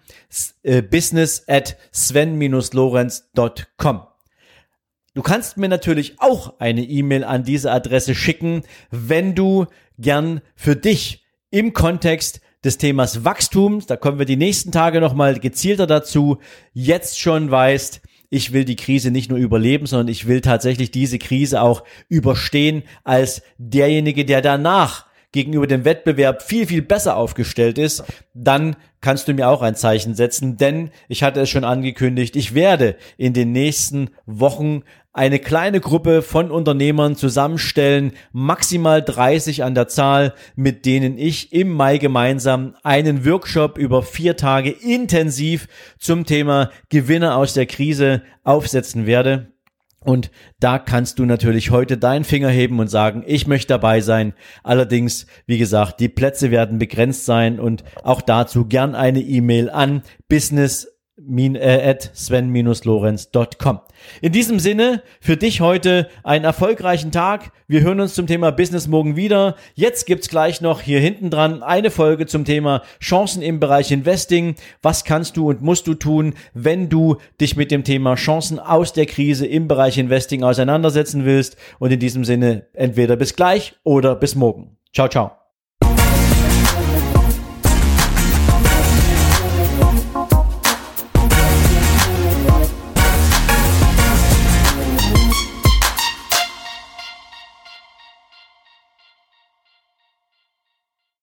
äh, 0.64 0.82
business 0.82 1.44
at 1.48 1.76
sven-lorenz.com. 1.92 4.02
Du 5.16 5.24
kannst 5.24 5.58
mir 5.58 5.68
natürlich 5.68 6.22
auch 6.22 6.60
eine 6.60 6.84
E-Mail 6.84 7.26
an 7.26 7.44
diese 7.44 7.72
Adresse 7.72 8.16
schicken, 8.16 8.64
wenn 8.92 9.36
du 9.36 9.66
gern 9.98 10.40
für 10.56 10.78
dich 10.78 11.26
im 11.52 11.74
Kontext 11.74 12.42
des 12.64 12.78
Themas 12.78 13.24
Wachstums, 13.24 13.86
da 13.86 13.96
kommen 13.96 14.20
wir 14.20 14.26
die 14.26 14.36
nächsten 14.36 14.72
Tage 14.72 15.00
nochmal 15.00 15.40
gezielter 15.40 15.88
dazu, 15.88 16.40
jetzt 16.74 17.20
schon 17.20 17.50
weißt, 17.50 18.02
ich 18.30 18.54
will 18.54 18.66
die 18.66 18.76
Krise 18.76 19.12
nicht 19.12 19.30
nur 19.30 19.40
überleben, 19.40 19.86
sondern 19.86 20.08
ich 20.10 20.28
will 20.28 20.42
tatsächlich 20.42 20.92
diese 20.92 21.18
Krise 21.18 21.62
auch 21.62 21.84
überstehen 22.10 22.84
als 23.04 23.42
derjenige, 23.58 24.26
der 24.26 24.42
danach 24.42 25.09
gegenüber 25.32 25.68
dem 25.68 25.86
Wettbewerb 25.86 26.42
viel, 26.42 26.66
viel 26.66 26.82
besser 26.82 27.16
aufgestellt 27.16 27.78
ist, 27.78 28.04
dann 28.34 28.76
kannst 29.02 29.28
du 29.28 29.34
mir 29.34 29.50
auch 29.50 29.62
ein 29.62 29.76
Zeichen 29.76 30.16
setzen, 30.16 30.58
denn 30.58 30.92
ich 31.08 31.24
hatte 31.24 31.42
es 31.42 31.50
schon 31.50 31.64
angekündigt, 31.64 32.36
ich 32.36 32.54
werde 32.54 32.96
in 33.18 33.34
den 33.34 33.52
nächsten 33.52 34.10
Wochen 34.26 34.84
eine 35.14 35.40
kleine 35.40 35.80
Gruppe 35.80 36.22
von 36.22 36.52
Unternehmern 36.52 37.16
zusammenstellen, 37.16 38.14
maximal 38.32 39.02
30 39.02 39.64
an 39.64 39.76
der 39.76 39.88
Zahl, 39.88 40.34
mit 40.56 40.86
denen 40.86 41.18
ich 41.18 41.52
im 41.52 41.72
Mai 41.72 41.98
gemeinsam 41.98 42.76
einen 42.84 43.26
Workshop 43.26 43.78
über 43.78 44.04
vier 44.04 44.38
Tage 44.38 44.70
intensiv 44.70 45.68
zum 45.98 46.26
Thema 46.26 46.72
Gewinne 46.90 47.36
aus 47.36 47.54
der 47.54 47.66
Krise 47.66 48.22
aufsetzen 48.44 49.06
werde. 49.08 49.52
Und 50.02 50.32
da 50.60 50.80
kannst 50.80 51.20
du 51.20 51.26
natürlich 51.26 51.72
heute 51.72 51.98
deinen 51.98 52.24
Finger 52.24 52.50
heben 52.50 52.80
und 52.80 52.88
sagen, 52.88 53.24
ich 53.28 53.48
möchte 53.48 53.68
dabei 53.68 54.00
sein. 54.02 54.34
Allerdings, 54.64 55.26
wie 55.46 55.58
gesagt, 55.58 56.00
die 56.00 56.10
Plätze 56.10 56.52
werden 56.52 56.80
begrenzt 56.80 57.26
sein 57.26 57.60
und 57.60 57.84
auch 58.04 58.22
dazu 58.22 58.66
gern 58.66 58.96
eine 58.96 59.20
E-Mail 59.20 59.70
an 59.70 60.04
business 60.30 60.88
äh, 61.28 61.90
at 61.90 62.12
sven-lorenz.com. 62.14 63.80
In 64.22 64.32
diesem 64.32 64.60
Sinne, 64.60 65.04
für 65.20 65.38
dich 65.38 65.62
heute 65.62 66.10
einen 66.24 66.46
erfolgreichen 66.46 67.12
Tag. 67.12 67.52
Wir 67.68 67.82
hören 67.82 68.00
uns 68.00 68.14
zum 68.14 68.28
Thema 68.28 68.52
Business 68.52 68.88
morgen 68.88 69.16
wieder. 69.16 69.56
Jetzt 69.76 70.06
gibt's 70.06 70.30
gleich 70.30 70.62
noch 70.62 70.82
hier 70.82 71.00
hinten 71.00 71.30
dran 71.30 71.64
eine 71.64 71.92
Folge 71.92 72.26
zum 72.26 72.46
Thema 72.46 72.84
Chancen 73.00 73.42
im 73.42 73.60
Bereich 73.60 73.92
Investing. 73.92 74.56
Was 74.82 75.04
kannst 75.04 75.38
du 75.38 75.50
und 75.50 75.62
musst 75.62 75.88
du 75.88 75.94
tun, 75.94 76.34
wenn 76.54 76.90
du 76.90 77.18
dich 77.40 77.56
mit 77.56 77.72
dem 77.72 77.84
Thema 77.84 78.16
Chancen 78.16 78.60
aus 78.60 78.94
der 78.94 79.06
Krise 79.06 79.46
im 79.46 79.68
Bereich 79.68 79.98
Investing 79.98 80.44
auseinandersetzen 80.44 81.26
willst? 81.26 81.58
Und 81.80 81.92
in 81.92 82.00
diesem 82.00 82.26
Sinne, 82.26 82.68
entweder 82.74 83.16
bis 83.16 83.36
gleich 83.36 83.76
oder 83.84 84.16
bis 84.16 84.36
morgen. 84.36 84.78
Ciao, 84.94 85.08
ciao. 85.08 85.39